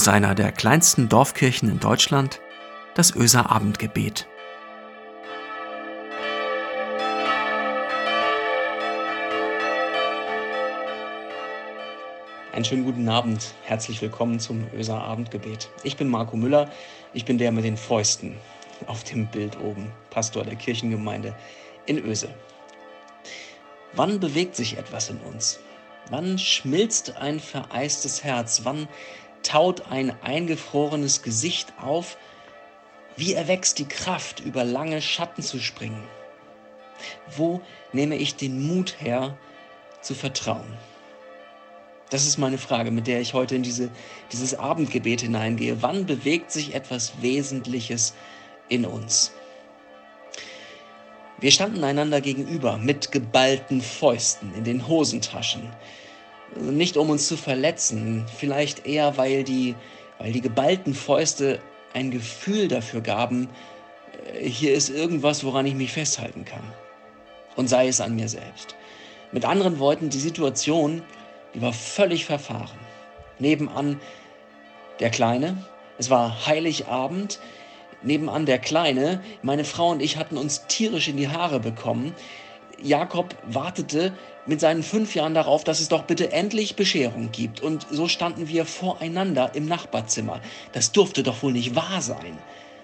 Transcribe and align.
aus 0.00 0.08
einer 0.08 0.34
der 0.34 0.50
kleinsten 0.50 1.10
Dorfkirchen 1.10 1.68
in 1.68 1.78
Deutschland, 1.78 2.40
das 2.94 3.14
Öser 3.14 3.50
Abendgebet. 3.50 4.26
Einen 12.54 12.64
schönen 12.64 12.86
guten 12.86 13.10
Abend, 13.10 13.52
herzlich 13.64 14.00
willkommen 14.00 14.40
zum 14.40 14.64
Öser 14.74 15.02
Abendgebet. 15.02 15.68
Ich 15.82 15.98
bin 15.98 16.08
Marco 16.08 16.34
Müller, 16.34 16.70
ich 17.12 17.26
bin 17.26 17.36
der 17.36 17.52
mit 17.52 17.66
den 17.66 17.76
Fäusten 17.76 18.38
auf 18.86 19.04
dem 19.04 19.26
Bild 19.26 19.60
oben, 19.60 19.92
Pastor 20.08 20.44
der 20.44 20.56
Kirchengemeinde 20.56 21.34
in 21.84 22.02
Öse. 22.02 22.30
Wann 23.92 24.18
bewegt 24.18 24.56
sich 24.56 24.78
etwas 24.78 25.10
in 25.10 25.18
uns? 25.18 25.60
Wann 26.08 26.38
schmilzt 26.38 27.18
ein 27.18 27.38
vereistes 27.38 28.24
Herz? 28.24 28.62
Wann 28.64 28.88
taut 29.42 29.90
ein 29.90 30.14
eingefrorenes 30.22 31.22
Gesicht 31.22 31.72
auf? 31.80 32.16
Wie 33.16 33.34
erwächst 33.34 33.78
die 33.78 33.88
Kraft, 33.88 34.40
über 34.40 34.64
lange 34.64 35.02
Schatten 35.02 35.42
zu 35.42 35.58
springen? 35.58 36.02
Wo 37.36 37.60
nehme 37.92 38.16
ich 38.16 38.36
den 38.36 38.66
Mut 38.66 38.96
her, 39.00 39.36
zu 40.00 40.14
vertrauen? 40.14 40.76
Das 42.10 42.26
ist 42.26 42.38
meine 42.38 42.58
Frage, 42.58 42.90
mit 42.90 43.06
der 43.06 43.20
ich 43.20 43.34
heute 43.34 43.54
in 43.54 43.62
diese, 43.62 43.90
dieses 44.32 44.54
Abendgebet 44.54 45.20
hineingehe. 45.20 45.80
Wann 45.80 46.06
bewegt 46.06 46.50
sich 46.50 46.74
etwas 46.74 47.12
Wesentliches 47.20 48.14
in 48.68 48.84
uns? 48.84 49.32
Wir 51.38 51.52
standen 51.52 51.84
einander 51.84 52.20
gegenüber 52.20 52.76
mit 52.76 53.12
geballten 53.12 53.80
Fäusten 53.80 54.52
in 54.54 54.64
den 54.64 54.88
Hosentaschen. 54.88 55.70
Nicht 56.56 56.96
um 56.96 57.10
uns 57.10 57.28
zu 57.28 57.36
verletzen, 57.36 58.26
vielleicht 58.36 58.86
eher, 58.86 59.16
weil 59.16 59.44
die, 59.44 59.74
weil 60.18 60.32
die 60.32 60.40
geballten 60.40 60.94
Fäuste 60.94 61.60
ein 61.92 62.10
Gefühl 62.10 62.68
dafür 62.68 63.00
gaben, 63.00 63.48
äh, 64.34 64.48
hier 64.48 64.74
ist 64.74 64.90
irgendwas, 64.90 65.44
woran 65.44 65.66
ich 65.66 65.74
mich 65.74 65.92
festhalten 65.92 66.44
kann. 66.44 66.62
Und 67.56 67.68
sei 67.68 67.88
es 67.88 68.00
an 68.00 68.16
mir 68.16 68.28
selbst. 68.28 68.74
Mit 69.32 69.44
anderen 69.44 69.78
Worten, 69.78 70.10
die 70.10 70.18
Situation, 70.18 71.02
die 71.54 71.62
war 71.62 71.72
völlig 71.72 72.24
verfahren. 72.24 72.78
Nebenan 73.38 74.00
der 74.98 75.10
Kleine, 75.10 75.56
es 75.98 76.10
war 76.10 76.46
Heiligabend, 76.46 77.38
nebenan 78.02 78.46
der 78.46 78.58
Kleine, 78.58 79.22
meine 79.42 79.64
Frau 79.64 79.90
und 79.90 80.02
ich 80.02 80.16
hatten 80.16 80.36
uns 80.36 80.66
tierisch 80.66 81.08
in 81.08 81.16
die 81.16 81.28
Haare 81.28 81.60
bekommen. 81.60 82.14
Jakob 82.82 83.34
wartete 83.46 84.12
mit 84.46 84.60
seinen 84.60 84.82
fünf 84.82 85.14
Jahren 85.14 85.34
darauf, 85.34 85.64
dass 85.64 85.80
es 85.80 85.88
doch 85.88 86.04
bitte 86.04 86.32
endlich 86.32 86.76
Bescherung 86.76 87.30
gibt. 87.30 87.60
Und 87.60 87.86
so 87.90 88.08
standen 88.08 88.48
wir 88.48 88.64
voreinander 88.64 89.54
im 89.54 89.66
Nachbarzimmer. 89.66 90.40
Das 90.72 90.92
durfte 90.92 91.22
doch 91.22 91.42
wohl 91.42 91.52
nicht 91.52 91.74
wahr 91.76 92.00
sein. 92.00 92.38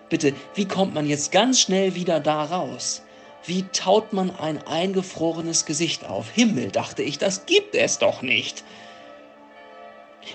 Bitte, 0.08 0.34
wie 0.54 0.66
kommt 0.66 0.94
man 0.94 1.06
jetzt 1.06 1.32
ganz 1.32 1.60
schnell 1.60 1.94
wieder 1.94 2.20
da 2.20 2.44
raus? 2.44 3.02
Wie 3.44 3.64
taut 3.72 4.12
man 4.12 4.30
ein 4.36 4.64
eingefrorenes 4.66 5.66
Gesicht 5.66 6.04
auf? 6.04 6.30
Himmel, 6.30 6.70
dachte 6.70 7.02
ich, 7.02 7.18
das 7.18 7.46
gibt 7.46 7.74
es 7.74 7.98
doch 7.98 8.22
nicht. 8.22 8.64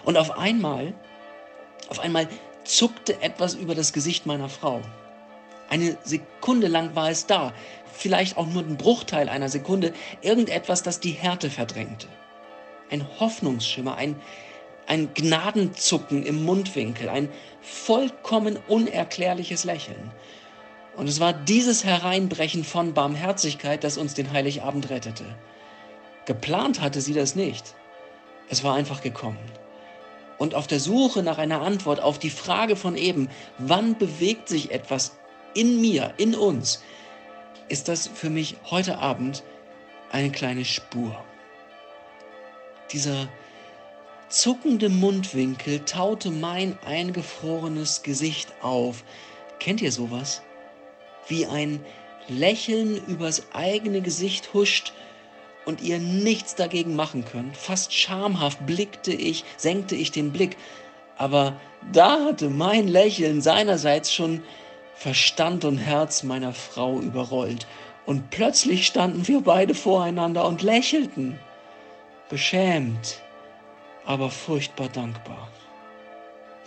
Und 0.06 0.18
auf 0.18 0.38
einmal, 0.38 0.94
auf 1.90 2.00
einmal 2.00 2.28
zuckte 2.64 3.22
etwas 3.22 3.54
über 3.56 3.76
das 3.76 3.94
Gesicht 3.94 4.26
meiner 4.26 4.50
Frau. 4.50 4.82
Eine 5.72 5.98
Sekunde 6.04 6.68
lang 6.68 6.96
war 6.96 7.10
es 7.10 7.28
da, 7.28 7.54
vielleicht 7.94 8.36
auch 8.36 8.46
nur 8.46 8.62
ein 8.62 8.76
Bruchteil 8.76 9.30
einer 9.30 9.48
Sekunde, 9.48 9.94
irgendetwas, 10.22 10.84
das 10.84 11.00
die 11.00 11.12
Härte 11.12 11.50
verdrängte. 11.50 12.08
Ein 12.90 13.08
Hoffnungsschimmer, 13.22 13.96
ein, 13.96 14.20
ein 14.86 15.14
Gnadenzucken 15.14 16.24
im 16.24 16.44
Mundwinkel, 16.44 17.08
ein 17.08 17.30
vollkommen 17.62 18.60
unerklärliches 18.68 19.64
Lächeln. 19.64 20.12
Und 20.98 21.08
es 21.08 21.22
war 21.22 21.32
dieses 21.32 21.86
Hereinbrechen 21.86 22.66
von 22.66 22.94
Barmherzigkeit, 22.94 23.86
das 23.86 23.98
uns 23.98 24.14
den 24.14 24.34
Heiligabend 24.34 24.90
rettete. 24.90 25.24
Geplant 26.26 26.82
hatte 26.82 27.00
sie 27.00 27.14
das 27.14 27.34
nicht. 27.36 27.76
Es 28.50 28.66
war 28.66 28.76
einfach 28.76 29.00
gekommen. 29.00 29.40
Und 30.38 30.54
auf 30.54 30.68
der 30.68 30.82
Suche 30.82 31.24
nach 31.24 31.38
einer 31.38 31.62
Antwort 31.62 32.02
auf 32.02 32.20
die 32.20 32.30
Frage 32.30 32.76
von 32.76 32.98
eben, 32.98 33.30
wann 33.58 33.98
bewegt 33.98 34.50
sich 34.50 34.72
etwas 34.72 35.14
in 35.54 35.82
mir, 35.82 36.14
in 36.18 36.36
uns, 36.36 36.84
ist 37.70 37.88
das 37.88 38.08
für 38.08 38.30
mich 38.30 38.58
heute 38.70 38.98
Abend 38.98 39.44
eine 40.12 40.32
kleine 40.32 40.66
Spur. 40.66 41.24
Dieser 42.92 43.30
zuckende 44.30 44.90
Mundwinkel 44.90 45.80
taute 45.86 46.32
mein 46.32 46.78
eingefrorenes 46.86 48.04
Gesicht 48.04 48.50
auf. 48.62 49.04
Kennt 49.60 49.82
ihr 49.82 49.92
sowas? 49.92 50.42
wie 51.28 51.46
ein 51.46 51.84
Lächeln 52.28 52.98
übers 53.08 53.44
eigene 53.54 54.02
Gesicht 54.02 54.54
huscht 54.54 54.94
und 55.66 55.82
ihr 55.82 56.00
nichts 56.00 56.56
dagegen 56.56 56.96
machen 56.96 57.26
könnt. 57.26 57.58
Fast 57.58 57.94
schamhaft 57.94 58.66
blickte 58.66 59.14
ich, 59.14 59.44
senkte 59.58 59.96
ich 59.96 60.12
den 60.12 60.32
Blick, 60.32 60.58
aber 61.18 61.60
da 61.92 62.26
hatte 62.26 62.50
mein 62.50 62.88
Lächeln 62.88 63.42
seinerseits 63.42 64.14
schon 64.14 64.44
Verstand 65.02 65.66
und 65.66 65.80
Herz 65.80 66.22
meiner 66.22 66.54
Frau 66.54 67.00
überrollt, 67.00 67.66
und 68.06 68.30
plötzlich 68.30 68.86
standen 68.86 69.28
wir 69.28 69.42
beide 69.42 69.74
voreinander 69.74 70.46
und 70.46 70.62
lächelten, 70.62 71.40
beschämt, 72.30 73.20
aber 74.06 74.30
furchtbar 74.30 74.90
dankbar. 74.90 75.48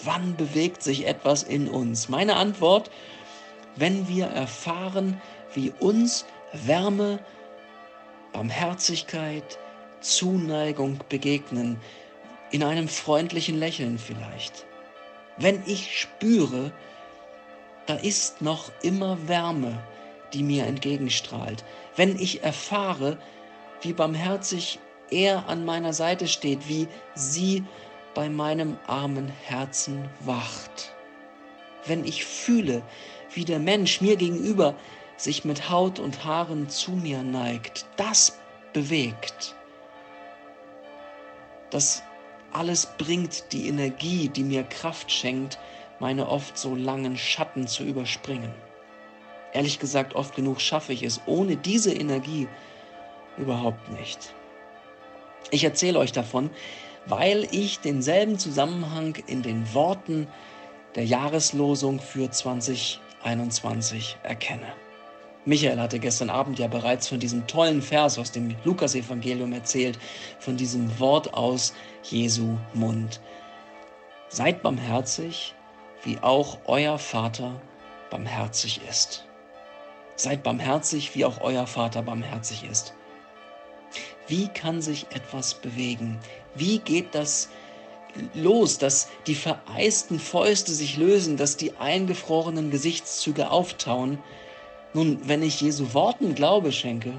Wann 0.03 0.35
bewegt 0.35 0.83
sich 0.83 1.07
etwas 1.07 1.45
in 1.45 1.69
uns? 1.69 2.09
Meine 2.09 2.35
Antwort, 2.35 2.91
wenn 3.77 4.09
wir 4.09 4.27
erfahren, 4.27 5.23
wie 5.55 5.73
uns 5.79 6.27
Wärme, 6.53 7.21
Barmherzigkeit, 8.33 9.61
Zuneigung 10.01 10.99
begegnen, 11.09 11.79
in 12.51 12.65
einem 12.65 12.89
freundlichen 12.89 13.61
Lächeln 13.61 13.97
vielleicht. 13.97 14.67
Wenn 15.37 15.63
ich 15.67 16.01
spüre, 16.01 16.73
da 17.87 17.95
ist 17.95 18.43
noch 18.43 18.71
immer 18.83 19.29
Wärme, 19.29 19.79
die 20.33 20.43
mir 20.43 20.67
entgegenstrahlt. 20.67 21.65
Wenn 21.97 22.19
ich 22.19 22.43
erfahre, 22.43 23.19
wie 23.83 23.93
barmherzig 23.93 24.79
er 25.11 25.49
an 25.49 25.65
meiner 25.65 25.93
Seite 25.93 26.27
steht, 26.27 26.69
wie 26.69 26.89
sie 27.15 27.65
bei 28.15 28.29
meinem 28.29 28.79
armen 28.87 29.29
Herzen 29.29 30.09
wacht. 30.21 30.95
Wenn 31.87 32.05
ich 32.05 32.25
fühle, 32.25 32.83
wie 33.33 33.45
der 33.45 33.59
Mensch 33.59 34.01
mir 34.01 34.17
gegenüber 34.17 34.75
sich 35.17 35.45
mit 35.45 35.71
Haut 35.71 35.99
und 35.99 36.25
Haaren 36.25 36.69
zu 36.69 36.93
mir 36.93 37.23
neigt, 37.23 37.87
das 37.97 38.39
bewegt. 38.73 39.55
Das 41.71 42.03
alles 42.53 42.87
bringt 42.99 43.53
die 43.53 43.69
Energie, 43.69 44.29
die 44.29 44.45
mir 44.45 44.63
Kraft 44.63 45.11
schenkt, 45.11 45.59
meine 46.01 46.29
oft 46.29 46.59
so 46.59 46.75
langen 46.75 47.17
Schatten 47.17 47.67
zu 47.67 47.85
überspringen. 47.85 48.53
Ehrlich 49.53 49.79
gesagt, 49.79 50.15
oft 50.15 50.35
genug 50.35 50.61
schaffe 50.61 50.93
ich 50.93 51.03
es 51.03 51.21
ohne 51.27 51.57
diese 51.57 51.93
Energie 51.93 52.49
überhaupt 53.39 53.91
nicht. 53.91 54.35
Ich 55.51 55.65
erzähle 55.65 55.99
euch 55.99 56.13
davon, 56.13 56.51
weil 57.07 57.47
ich 57.53 57.81
denselben 57.81 58.39
Zusammenhang 58.39 59.17
in 59.27 59.43
den 59.43 59.73
Worten 59.75 60.27
der 60.95 61.05
Jahreslosung 61.05 62.01
für 62.01 62.31
20 62.31 63.01
21 63.25 64.19
erkenne. 64.23 64.73
Michael 65.47 65.79
hatte 65.79 65.99
gestern 65.99 66.31
Abend 66.31 66.59
ja 66.59 66.69
bereits 66.69 67.09
von 67.09 67.19
diesem 67.19 67.47
tollen 67.47 67.83
Vers 67.83 68.19
aus 68.19 68.33
dem 68.33 68.55
Lukasevangelium 68.65 69.53
erzählt, 69.53 69.99
von 70.39 70.57
diesem 70.57 70.99
Wort 70.99 71.35
aus 71.35 71.75
Jesu 72.03 72.57
Mund. 72.73 73.21
Seid 74.29 74.63
barmherzig, 74.63 75.55
wie 76.05 76.19
auch 76.21 76.59
euer 76.67 76.99
Vater 76.99 77.61
barmherzig 78.11 78.81
ist. 78.89 79.25
Seid 80.17 80.43
barmherzig, 80.43 81.15
wie 81.15 81.25
auch 81.25 81.41
euer 81.41 81.67
Vater 81.67 82.03
barmherzig 82.03 82.65
ist. 82.71 82.95
Wie 84.29 84.49
kann 84.49 84.81
sich 84.81 85.07
etwas 85.11 85.55
bewegen? 85.55 86.19
Wie 86.55 86.79
geht 86.79 87.15
das 87.15 87.49
los, 88.35 88.79
dass 88.79 89.09
die 89.27 89.35
vereisten 89.35 90.19
Fäuste 90.19 90.73
sich 90.73 90.97
lösen, 90.97 91.37
dass 91.37 91.57
die 91.57 91.77
eingefrorenen 91.77 92.71
Gesichtszüge 92.71 93.51
auftauen. 93.51 94.19
Nun, 94.93 95.21
wenn 95.25 95.43
ich 95.43 95.61
Jesu 95.61 95.93
Worten 95.95 96.35
Glaube 96.35 96.73
schenke, 96.73 97.13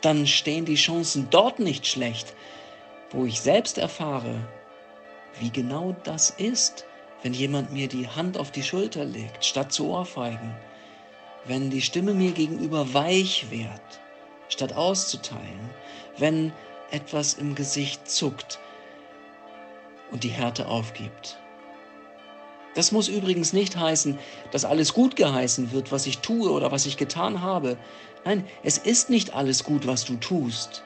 dann 0.00 0.26
stehen 0.26 0.64
die 0.64 0.76
Chancen 0.76 1.28
dort 1.30 1.58
nicht 1.58 1.86
schlecht, 1.86 2.34
wo 3.10 3.26
ich 3.26 3.40
selbst 3.40 3.76
erfahre, 3.76 4.34
wie 5.38 5.50
genau 5.50 5.94
das 6.04 6.30
ist, 6.30 6.86
wenn 7.22 7.32
jemand 7.32 7.72
mir 7.72 7.88
die 7.88 8.08
Hand 8.08 8.38
auf 8.38 8.50
die 8.50 8.62
Schulter 8.62 9.04
legt, 9.04 9.44
statt 9.44 9.72
zu 9.72 9.88
Ohrfeigen, 9.88 10.54
wenn 11.44 11.70
die 11.70 11.82
Stimme 11.82 12.14
mir 12.14 12.32
gegenüber 12.32 12.94
weich 12.94 13.50
wird, 13.50 14.00
statt 14.48 14.72
auszuteilen, 14.72 15.70
wenn 16.18 16.52
etwas 16.90 17.34
im 17.34 17.54
Gesicht 17.54 18.10
zuckt, 18.10 18.58
und 20.10 20.24
die 20.24 20.30
Härte 20.30 20.66
aufgibt. 20.66 21.38
Das 22.74 22.92
muss 22.92 23.08
übrigens 23.08 23.52
nicht 23.52 23.76
heißen, 23.76 24.18
dass 24.52 24.64
alles 24.64 24.92
gut 24.92 25.16
geheißen 25.16 25.72
wird, 25.72 25.90
was 25.90 26.06
ich 26.06 26.18
tue 26.18 26.50
oder 26.50 26.70
was 26.70 26.86
ich 26.86 26.96
getan 26.96 27.42
habe. 27.42 27.76
Nein, 28.24 28.46
es 28.62 28.78
ist 28.78 29.10
nicht 29.10 29.34
alles 29.34 29.64
gut, 29.64 29.86
was 29.86 30.04
du 30.04 30.16
tust. 30.16 30.84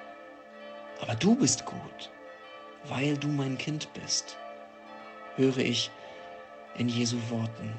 Aber 1.01 1.15
du 1.15 1.35
bist 1.35 1.67
gut, 1.67 2.11
weil 2.85 3.19
du 3.19 3.29
mein 3.29 3.59
Kind 3.59 3.93
bist, 3.93 4.39
höre 5.37 5.59
ich 5.59 5.91
in 6.77 6.89
Jesu 6.89 7.17
Worten. 7.31 7.73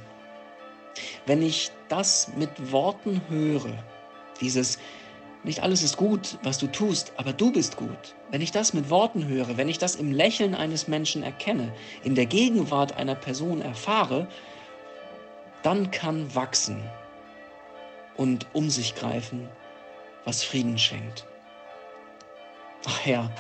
Wenn 1.26 1.42
ich 1.42 1.72
das 1.90 2.32
mit 2.36 2.72
Worten 2.72 3.22
höre, 3.30 3.84
dieses 4.40 4.78
nicht 5.44 5.62
alles 5.62 5.84
ist 5.84 5.98
gut, 5.98 6.40
was 6.42 6.58
du 6.58 6.66
tust, 6.66 7.14
aber 7.18 7.32
du 7.32 7.52
bist 7.52 7.78
gut. 7.78 8.16
Wenn 8.32 8.42
ich 8.42 8.52
das 8.52 8.74
mit 8.74 8.90
Worten 8.90 9.28
höre, 9.28 9.58
wenn 9.58 9.70
ich 9.70 9.78
das 9.78 9.96
im 9.96 10.12
Lächeln 10.12 10.56
eines 10.56 10.88
Menschen 10.88 11.22
erkenne, 11.22 11.72
in 12.04 12.16
der 12.16 12.26
Gegenwart 12.26 12.98
einer 12.98 13.14
Person 13.14 13.62
erfahre, 13.62 14.28
dann 15.62 15.92
kann 15.92 16.34
wachsen 16.34 16.82
und 18.18 18.48
um 18.54 18.72
sich 18.72 18.96
greifen, 18.96 19.48
was 20.24 20.44
Frieden 20.44 20.80
schenkt. 20.80 21.28
Ach 22.88 23.06
Herr, 23.06 23.32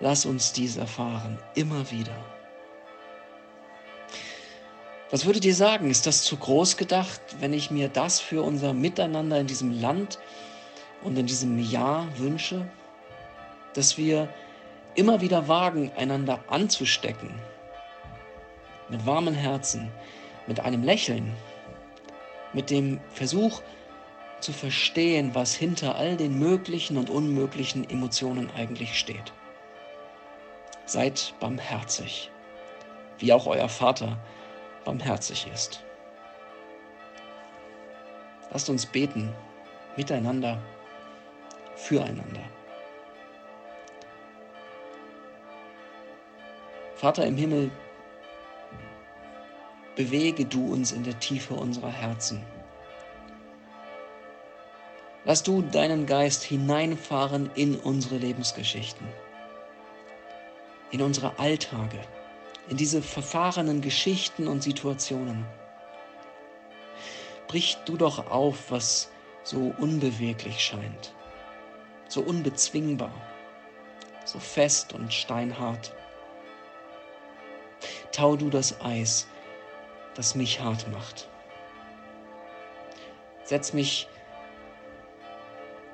lass 0.00 0.26
uns 0.26 0.52
dies 0.52 0.76
erfahren, 0.76 1.38
immer 1.54 1.90
wieder. 1.90 2.16
Was 5.10 5.26
würdet 5.26 5.44
ihr 5.44 5.54
sagen? 5.56 5.90
Ist 5.90 6.06
das 6.06 6.22
zu 6.22 6.36
groß 6.36 6.76
gedacht, 6.76 7.20
wenn 7.40 7.52
ich 7.52 7.72
mir 7.72 7.88
das 7.88 8.20
für 8.20 8.42
unser 8.44 8.72
Miteinander 8.72 9.40
in 9.40 9.48
diesem 9.48 9.72
Land 9.80 10.20
und 11.02 11.18
in 11.18 11.26
diesem 11.26 11.58
Jahr 11.58 12.06
wünsche? 12.16 12.70
Dass 13.74 13.98
wir 13.98 14.28
immer 14.94 15.20
wieder 15.20 15.48
wagen, 15.48 15.90
einander 15.96 16.38
anzustecken. 16.46 17.34
Mit 18.88 19.04
warmen 19.04 19.34
Herzen, 19.34 19.90
mit 20.46 20.60
einem 20.60 20.84
Lächeln, 20.84 21.32
mit 22.52 22.70
dem 22.70 23.00
Versuch 23.12 23.62
zu 24.38 24.52
verstehen, 24.52 25.34
was 25.34 25.54
hinter 25.54 25.96
all 25.96 26.16
den 26.16 26.38
möglichen 26.38 26.96
und 26.96 27.10
unmöglichen 27.10 27.88
Emotionen 27.88 28.48
eigentlich 28.56 28.96
steht. 28.96 29.32
Seid 30.86 31.34
barmherzig, 31.40 32.30
wie 33.18 33.32
auch 33.32 33.46
euer 33.46 33.68
Vater 33.68 34.16
barmherzig 34.84 35.46
ist. 35.52 35.84
Lasst 38.50 38.68
uns 38.68 38.86
beten, 38.86 39.32
miteinander, 39.96 40.60
füreinander. 41.76 42.42
Vater 46.94 47.24
im 47.26 47.36
Himmel, 47.36 47.70
bewege 49.96 50.44
du 50.44 50.72
uns 50.72 50.92
in 50.92 51.04
der 51.04 51.18
Tiefe 51.18 51.54
unserer 51.54 51.90
Herzen. 51.90 52.44
Lass 55.24 55.42
du 55.42 55.62
deinen 55.62 56.06
Geist 56.06 56.42
hineinfahren 56.42 57.50
in 57.54 57.76
unsere 57.76 58.16
Lebensgeschichten, 58.16 59.06
in 60.90 61.02
unsere 61.02 61.38
Alltage 61.38 62.00
in 62.70 62.76
diese 62.76 63.02
verfahrenen 63.02 63.80
Geschichten 63.80 64.46
und 64.46 64.62
Situationen. 64.62 65.44
Brich 67.48 67.76
du 67.84 67.96
doch 67.96 68.30
auf, 68.30 68.70
was 68.70 69.10
so 69.42 69.74
unbeweglich 69.78 70.60
scheint, 70.60 71.12
so 72.06 72.20
unbezwingbar, 72.20 73.12
so 74.24 74.38
fest 74.38 74.92
und 74.92 75.12
steinhart. 75.12 75.92
Tau 78.12 78.36
du 78.36 78.50
das 78.50 78.80
Eis, 78.80 79.26
das 80.14 80.36
mich 80.36 80.60
hart 80.60 80.88
macht. 80.92 81.28
Setz 83.42 83.72
mich 83.72 84.06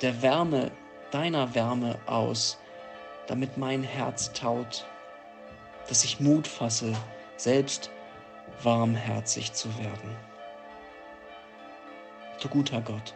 der 0.02 0.20
Wärme 0.20 0.70
deiner 1.11 1.55
Wärme 1.55 1.99
aus, 2.05 2.58
damit 3.28 3.56
mein 3.56 3.82
Herz 3.82 4.31
taut 4.34 4.84
dass 5.88 6.05
ich 6.05 6.21
Mut 6.21 6.47
fasse, 6.47 6.93
selbst 7.37 7.91
warmherzig 8.62 9.53
zu 9.53 9.69
werden. 9.79 10.17
Du 12.41 12.49
guter 12.49 12.81
Gott, 12.81 13.15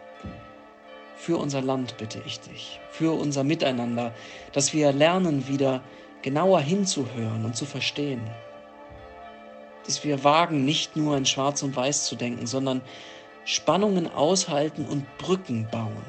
für 1.16 1.36
unser 1.36 1.60
Land 1.60 1.96
bitte 1.98 2.22
ich 2.24 2.40
dich, 2.40 2.80
für 2.90 3.12
unser 3.12 3.44
Miteinander, 3.44 4.14
dass 4.52 4.72
wir 4.72 4.92
lernen, 4.92 5.46
wieder 5.48 5.82
genauer 6.22 6.60
hinzuhören 6.60 7.44
und 7.44 7.56
zu 7.56 7.66
verstehen. 7.66 8.22
Dass 9.86 10.04
wir 10.04 10.24
wagen, 10.24 10.64
nicht 10.64 10.96
nur 10.96 11.16
in 11.16 11.26
Schwarz 11.26 11.62
und 11.62 11.76
Weiß 11.76 12.06
zu 12.06 12.16
denken, 12.16 12.46
sondern 12.46 12.80
Spannungen 13.44 14.10
aushalten 14.12 14.86
und 14.86 15.06
Brücken 15.18 15.68
bauen. 15.70 16.04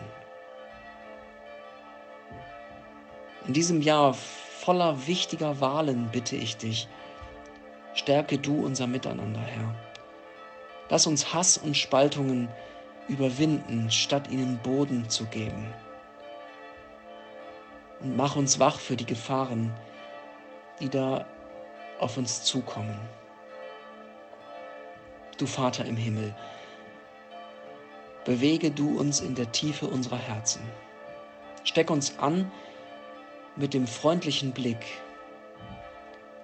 In 3.47 3.53
diesem 3.53 3.81
Jahr 3.81 4.15
voller 4.61 5.07
wichtiger 5.07 5.59
Wahlen 5.59 6.09
bitte 6.11 6.35
ich 6.35 6.55
dich, 6.55 6.87
stärke 7.95 8.37
du 8.37 8.63
unser 8.63 8.85
Miteinander, 8.85 9.41
Herr. 9.41 9.73
Lass 10.89 11.07
uns 11.07 11.33
Hass 11.33 11.57
und 11.57 11.75
Spaltungen 11.75 12.47
überwinden, 13.07 13.89
statt 13.89 14.29
ihnen 14.29 14.59
Boden 14.59 15.09
zu 15.09 15.25
geben. 15.25 15.73
Und 18.01 18.15
mach 18.15 18.35
uns 18.35 18.59
wach 18.59 18.77
für 18.79 18.95
die 18.95 19.05
Gefahren, 19.05 19.73
die 20.79 20.89
da 20.89 21.25
auf 21.99 22.17
uns 22.17 22.43
zukommen. 22.43 22.99
Du 25.39 25.47
Vater 25.47 25.85
im 25.85 25.97
Himmel, 25.97 26.35
bewege 28.25 28.69
du 28.69 28.99
uns 28.99 29.21
in 29.21 29.33
der 29.33 29.51
Tiefe 29.51 29.87
unserer 29.87 30.19
Herzen. 30.19 30.61
Steck 31.63 31.89
uns 31.89 32.19
an, 32.19 32.51
mit 33.55 33.73
dem 33.73 33.85
freundlichen 33.85 34.51
Blick, 34.51 34.85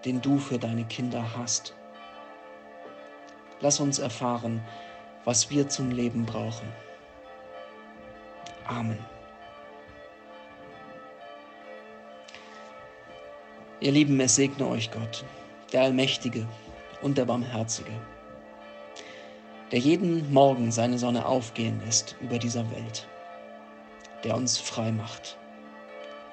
den 0.04 0.22
du 0.22 0.38
für 0.38 0.60
deine 0.60 0.86
Kinder 0.86 1.38
hast. 1.38 1.74
Lass 3.62 3.80
uns 3.80 4.00
erfahren, 4.00 4.62
was 5.26 5.50
wir 5.50 5.68
zum 5.70 5.92
Leben 5.92 6.26
brauchen. 6.26 6.68
Amen. 8.66 9.00
Ihr 13.80 13.92
Lieben, 13.92 14.20
es 14.20 14.36
segne 14.36 14.68
euch 14.68 14.92
Gott, 14.92 15.24
der 15.72 15.84
Allmächtige 15.84 16.48
und 17.02 17.18
der 17.18 17.26
Barmherzige, 17.26 17.92
der 19.72 19.80
jeden 19.80 20.34
Morgen 20.34 20.72
seine 20.72 20.98
Sonne 20.98 21.26
aufgehen 21.26 21.80
lässt 21.86 22.16
über 22.20 22.40
dieser 22.40 22.70
Welt, 22.72 23.08
der 24.24 24.36
uns 24.36 24.58
frei 24.58 24.92
macht 24.92 25.38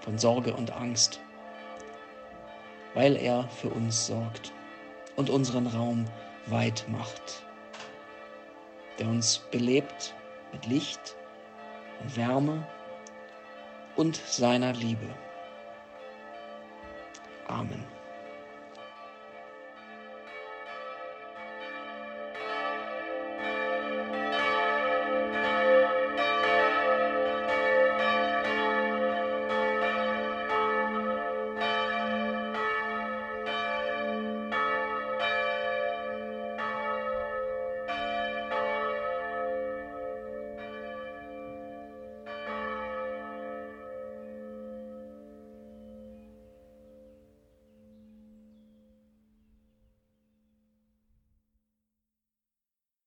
von 0.05 0.19
Sorge 0.19 0.53
und 0.53 0.71
Angst, 0.71 1.19
weil 2.93 3.17
er 3.17 3.49
für 3.49 3.71
uns 3.71 4.07
sorgt 4.07 4.53
und 5.17 5.31
unseren 5.31 5.67
Raum 5.67 6.05
weit 6.47 6.85
macht, 6.89 7.43
der 8.99 9.09
uns 9.09 9.39
belebt 9.51 10.15
mit 10.53 10.67
Licht 10.67 11.17
und 12.01 12.17
Wärme 12.17 12.67
und 13.97 14.17
seiner 14.17 14.75
Liebe. 14.75 15.09
Amen. 17.49 17.85